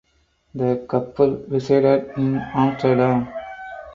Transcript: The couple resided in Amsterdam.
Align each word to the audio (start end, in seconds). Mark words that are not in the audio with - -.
The 0.55 0.83
couple 0.89 1.45
resided 1.47 2.17
in 2.17 2.33
Amsterdam. 2.35 3.31